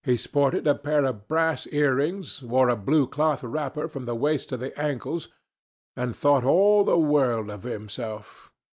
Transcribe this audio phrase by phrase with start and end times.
[0.03, 4.49] He sported a pair of brass earrings, wore a blue cloth wrapper from the waist
[4.49, 5.29] to the ankles,
[5.95, 8.49] and thought all the world of himself.